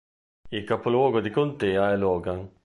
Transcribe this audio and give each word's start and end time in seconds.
Il 0.51 0.63
capoluogo 0.63 1.19
di 1.21 1.29
contea 1.29 1.91
è 1.91 1.95
Logan. 1.95 2.49